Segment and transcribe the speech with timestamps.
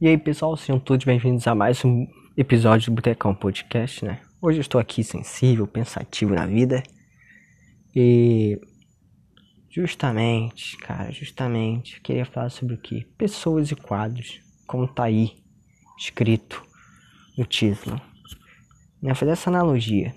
[0.00, 4.22] E aí pessoal, sejam todos bem-vindos a mais um episódio do Botecão Podcast, né?
[4.40, 6.82] Hoje eu estou aqui sensível, pensativo na vida
[7.94, 8.58] e
[9.68, 13.04] justamente, cara, justamente eu queria falar sobre o que?
[13.18, 15.32] Pessoas e quadros, como tá aí
[15.98, 16.64] escrito
[17.36, 18.00] no título.
[19.02, 19.14] Né?
[19.14, 20.14] Fazer essa analogia,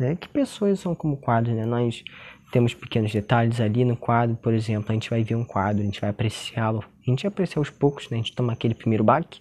[0.00, 0.16] né?
[0.16, 1.64] Que pessoas são como quadros, né?
[1.64, 2.02] Nós
[2.50, 5.84] temos pequenos detalhes ali no quadro, por exemplo, a gente vai ver um quadro, a
[5.84, 8.16] gente vai apreciá-lo, a gente vai apreciar aos poucos, né?
[8.16, 9.40] A gente toma aquele primeiro baque,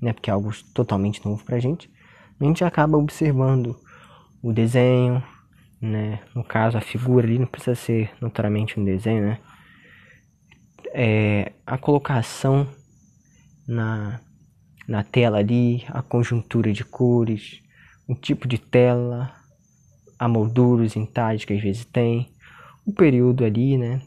[0.00, 0.12] né?
[0.12, 1.90] Porque é algo totalmente novo pra gente.
[2.38, 3.76] A gente acaba observando
[4.42, 5.22] o desenho,
[5.80, 6.20] né?
[6.34, 9.38] No caso, a figura ali não precisa ser naturalmente um desenho, né?
[10.92, 12.66] É, a colocação
[13.66, 14.20] na,
[14.86, 17.62] na tela ali, a conjuntura de cores,
[18.06, 19.34] o tipo de tela,
[20.18, 22.28] a moldura, os entalhes que às vezes tem,
[22.86, 24.00] o período ali, né,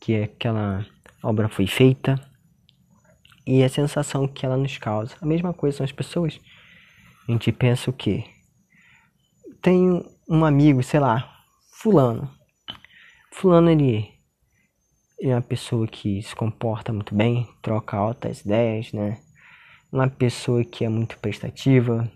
[0.00, 0.86] que é aquela
[1.22, 2.27] obra foi feita
[3.48, 5.16] e a sensação que ela nos causa.
[5.22, 6.38] A mesma coisa são as pessoas.
[7.26, 8.24] A gente pensa o quê?
[9.62, 11.34] Tem um amigo, sei lá,
[11.72, 12.30] fulano.
[13.32, 14.06] Fulano ele
[15.22, 19.18] é uma pessoa que se comporta muito bem, troca altas ideias, né?
[19.90, 22.06] Uma pessoa que é muito prestativa,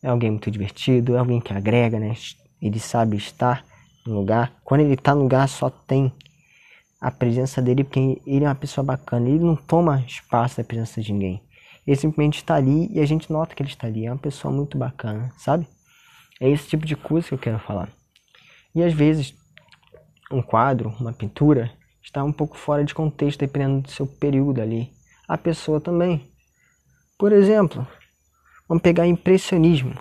[0.00, 2.14] é alguém muito divertido, é alguém que agrega, né?
[2.60, 3.64] Ele sabe estar
[4.06, 4.54] no lugar.
[4.62, 6.12] Quando ele tá no lugar, só tem
[7.02, 9.28] a presença dele, porque ele é uma pessoa bacana.
[9.28, 11.42] Ele não toma espaço da presença de ninguém.
[11.84, 14.06] Ele simplesmente está ali e a gente nota que ele está ali.
[14.06, 15.66] É uma pessoa muito bacana, sabe?
[16.40, 17.88] É esse tipo de coisa que eu quero falar.
[18.72, 19.34] E às vezes,
[20.30, 24.92] um quadro, uma pintura, está um pouco fora de contexto, dependendo do seu período ali.
[25.26, 26.30] A pessoa também.
[27.18, 27.84] Por exemplo,
[28.68, 29.96] vamos pegar impressionismo.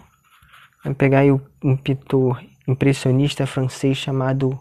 [0.84, 1.24] Vamos pegar
[1.64, 4.60] um pintor impressionista francês chamado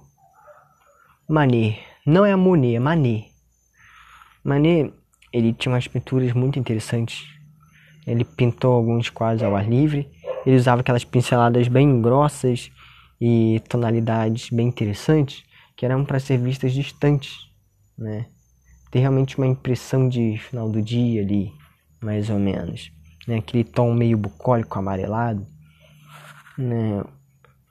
[1.29, 1.90] Manet.
[2.07, 3.31] Não é Monet, é Manet.
[4.43, 4.93] Manet,
[5.33, 7.27] ele tinha umas pinturas muito interessantes.
[8.07, 10.11] Ele pintou alguns quadros ao ar livre.
[10.47, 12.71] Ele usava aquelas pinceladas bem grossas
[13.21, 15.45] e tonalidades bem interessantes
[15.77, 17.49] que eram para ser vistas distantes,
[17.97, 18.27] né?
[18.91, 21.53] Ter realmente uma impressão de final do dia ali,
[22.03, 22.91] mais ou menos,
[23.27, 23.39] né?
[23.39, 25.47] Aquele tom meio bucólico, amarelado,
[26.59, 27.03] né?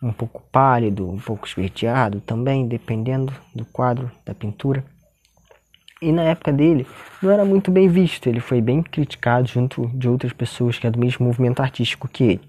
[0.01, 4.83] Um pouco pálido, um pouco esverdeado também, dependendo do quadro, da pintura.
[6.01, 6.87] E na época dele
[7.21, 10.91] não era muito bem visto, ele foi bem criticado junto de outras pessoas que é
[10.91, 12.47] do mesmo movimento artístico que ele.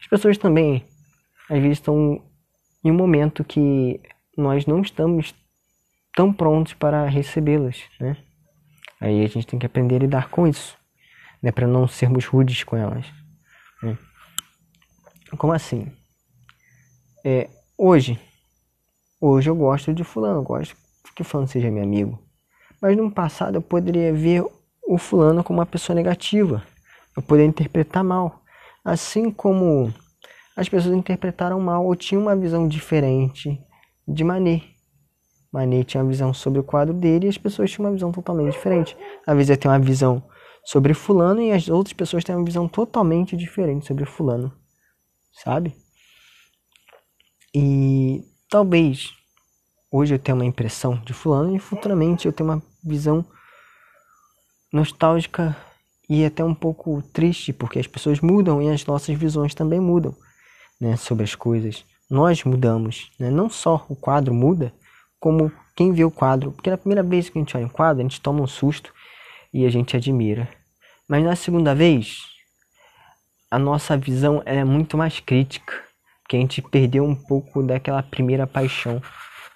[0.00, 0.82] As pessoas também
[1.50, 2.22] às vezes estão
[2.84, 4.00] em um momento que
[4.36, 5.34] nós não estamos
[6.14, 8.16] tão prontos para recebê-las, né?
[9.00, 10.76] Aí a gente tem que aprender a lidar com isso,
[11.42, 13.06] né, para não sermos rudes com elas.
[13.82, 13.96] Né?
[15.36, 15.92] Como assim?
[17.24, 18.18] É, hoje,
[19.20, 20.76] hoje eu gosto de fulano, gosto
[21.18, 22.18] que fulano seja meu amigo.
[22.80, 24.44] Mas no passado eu poderia ver
[24.86, 26.62] o fulano como uma pessoa negativa.
[27.16, 28.40] Eu poderia interpretar mal.
[28.84, 29.92] Assim como
[30.56, 33.60] as pessoas interpretaram mal ou tinham uma visão diferente
[34.06, 34.64] de Manet.
[35.52, 38.52] Manet tinha uma visão sobre o quadro dele e as pessoas tinham uma visão totalmente
[38.52, 38.96] diferente.
[39.26, 40.22] Às vezes eu tenho uma visão
[40.64, 44.52] sobre fulano e as outras pessoas têm uma visão totalmente diferente sobre fulano.
[45.32, 45.74] Sabe?
[47.60, 49.12] E talvez
[49.90, 53.24] hoje eu tenha uma impressão de fulano e futuramente eu tenha uma visão
[54.72, 55.56] nostálgica
[56.08, 60.14] e até um pouco triste, porque as pessoas mudam e as nossas visões também mudam,
[60.80, 61.84] né, sobre as coisas.
[62.08, 63.28] Nós mudamos, né?
[63.28, 64.72] Não só o quadro muda,
[65.18, 67.98] como quem vê o quadro, porque na primeira vez que a gente olha um quadro,
[67.98, 68.94] a gente toma um susto
[69.52, 70.48] e a gente admira.
[71.08, 72.20] Mas na segunda vez,
[73.50, 75.87] a nossa visão é muito mais crítica
[76.28, 79.00] que a gente perdeu um pouco daquela primeira paixão.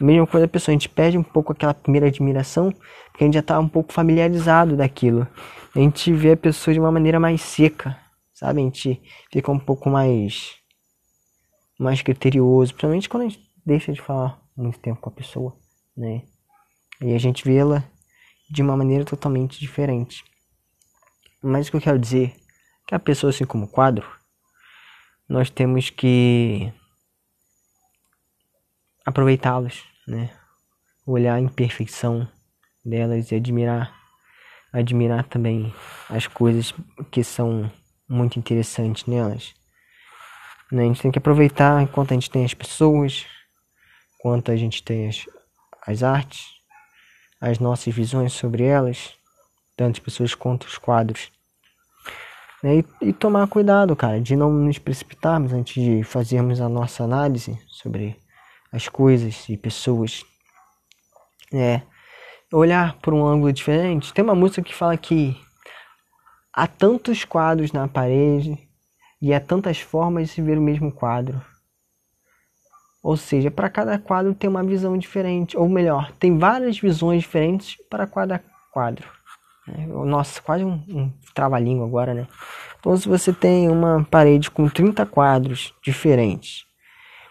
[0.00, 2.72] Mesma coisa a pessoa, a gente perde um pouco aquela primeira admiração,
[3.10, 5.28] porque a gente já está um pouco familiarizado daquilo.
[5.76, 7.96] A gente vê a pessoa de uma maneira mais seca,
[8.32, 8.60] sabe?
[8.60, 9.00] A gente
[9.30, 10.56] fica um pouco mais
[11.78, 15.56] mais criterioso, principalmente quando a gente deixa de falar muito tempo com a pessoa,
[15.96, 16.22] né?
[17.00, 17.84] E a gente vê ela
[18.50, 20.24] de uma maneira totalmente diferente.
[21.42, 22.40] Mas o que eu quero dizer é
[22.86, 24.06] que a pessoa assim como quadro,
[25.32, 26.70] nós temos que
[29.06, 30.30] aproveitá-los, né?
[31.06, 32.28] Olhar a imperfeição
[32.84, 33.98] delas e admirar,
[34.70, 35.74] admirar também
[36.10, 36.74] as coisas
[37.10, 37.72] que são
[38.06, 39.54] muito interessantes nelas.
[40.70, 40.82] Né?
[40.82, 43.24] A gente tem que aproveitar enquanto a gente tem as pessoas,
[44.18, 45.26] enquanto a gente tem as,
[45.86, 46.44] as artes,
[47.40, 49.14] as nossas visões sobre elas,
[49.78, 51.32] tanto as pessoas quanto os quadros.
[52.62, 52.78] Né?
[52.78, 57.58] E, e, tomar cuidado, cara, de não nos precipitarmos antes de fazermos a nossa análise
[57.66, 58.16] sobre
[58.72, 60.24] as coisas e pessoas.
[61.52, 61.82] É,
[62.52, 64.12] olhar por um ângulo diferente.
[64.12, 65.36] Tem uma música que fala que
[66.52, 68.58] há tantos quadros na parede
[69.20, 71.40] e há tantas formas de se ver o mesmo quadro.
[73.02, 77.76] Ou seja, para cada quadro tem uma visão diferente, ou melhor, tem várias visões diferentes
[77.90, 78.40] para cada
[78.72, 79.08] quadro.
[79.68, 82.26] É, nossa, quase um, um trava-língua agora, né?
[82.80, 86.64] Então, se você tem uma parede com 30 quadros diferentes,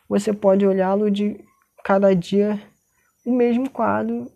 [0.08, 1.40] você pode olhá-lo de
[1.84, 2.62] cada dia
[3.26, 4.32] o mesmo quadro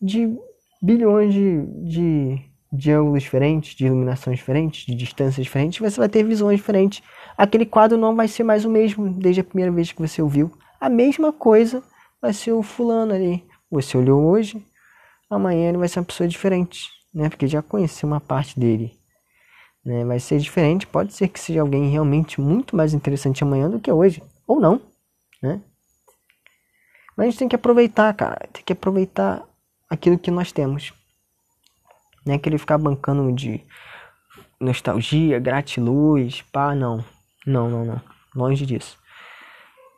[0.00, 0.36] de
[0.82, 2.40] bilhões de, de,
[2.72, 7.02] de ângulos diferentes, de iluminações diferentes, de distâncias diferentes, você vai ter visões diferentes.
[7.36, 10.52] Aquele quadro não vai ser mais o mesmo desde a primeira vez que você ouviu.
[10.80, 11.82] A mesma coisa
[12.20, 13.44] vai ser o fulano ali.
[13.70, 14.64] Você olhou hoje,
[15.30, 17.28] amanhã ele vai ser uma pessoa diferente, né?
[17.28, 18.98] Porque já conheceu uma parte dele.
[19.84, 20.04] Né?
[20.04, 23.90] Vai ser diferente, pode ser que seja alguém realmente muito mais interessante amanhã do que
[23.90, 24.80] hoje, ou não,
[25.42, 25.60] né?
[27.16, 29.42] Mas a gente tem que aproveitar, cara, tem que aproveitar
[29.90, 30.92] aquilo que nós temos.
[32.24, 33.60] Não é querer ficar bancando de
[34.58, 37.04] nostalgia, gratiluz, pá, não.
[37.44, 38.00] Não, não, não.
[38.34, 38.98] Longe disso.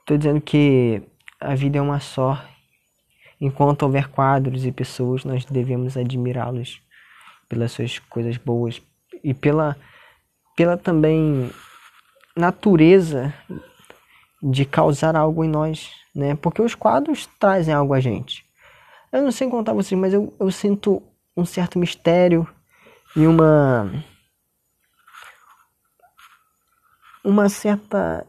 [0.07, 1.03] Tô dizendo que
[1.39, 2.43] a vida é uma só.
[3.41, 6.84] Enquanto houver quadros e pessoas, nós devemos admirá-los
[7.55, 8.83] pelas suas coisas boas
[9.23, 9.77] e pela,
[10.57, 11.51] pela também
[12.37, 13.33] natureza
[14.43, 16.35] de causar algo em nós, né?
[16.35, 18.45] Porque os quadros trazem algo a gente.
[19.13, 21.01] Eu não sei contar vocês, mas eu, eu sinto
[21.37, 22.47] um certo mistério
[23.17, 23.91] e uma
[27.25, 28.27] uma certa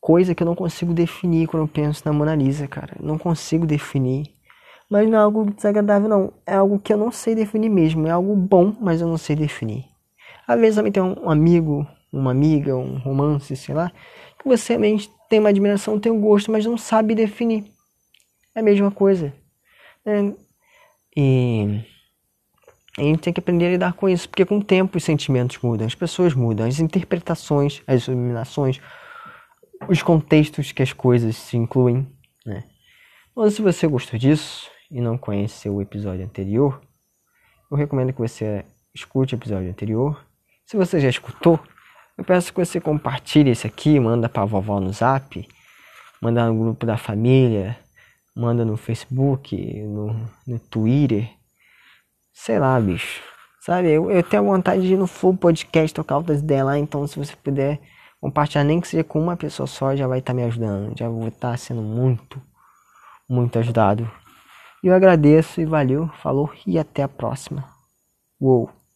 [0.00, 2.96] coisa que eu não consigo definir quando eu penso na Mona Lisa, cara.
[3.00, 4.35] Não consigo definir.
[4.88, 6.32] Mas não é algo desagradável, não.
[6.46, 8.06] É algo que eu não sei definir mesmo.
[8.06, 9.84] É algo bom, mas eu não sei definir.
[10.46, 13.90] Às vezes também tem um amigo, uma amiga, um romance, sei lá,
[14.38, 17.64] que você realmente tem uma admiração, tem um gosto, mas não sabe definir.
[18.54, 19.34] É a mesma coisa.
[20.04, 20.32] É,
[21.16, 21.80] e
[22.96, 25.58] a gente tem que aprender a lidar com isso, porque com o tempo os sentimentos
[25.60, 28.80] mudam, as pessoas mudam, as interpretações, as iluminações,
[29.88, 32.06] os contextos que as coisas se incluem.
[32.44, 32.64] Né?
[33.32, 36.80] Então, se você gostou disso e não conheceu o episódio anterior,
[37.70, 40.24] eu recomendo que você escute o episódio anterior.
[40.64, 41.58] Se você já escutou,
[42.16, 45.46] eu peço que você compartilhe esse aqui, manda para vovó no zap,
[46.20, 47.76] manda no grupo da família,
[48.34, 51.28] manda no Facebook, no, no Twitter,
[52.32, 53.22] sei lá, bicho.
[53.60, 57.04] Sabe, eu, eu tenho vontade de ir no Full Podcast tocar outras ideias lá, então
[57.06, 57.80] se você puder
[58.20, 60.96] compartilhar, nem que seja com uma pessoa só, já vai estar tá me ajudando.
[60.96, 62.40] Já vou estar tá sendo muito,
[63.28, 64.08] muito ajudado.
[64.86, 67.64] Eu agradeço e valeu, falou e até a próxima.
[68.40, 68.70] Uou!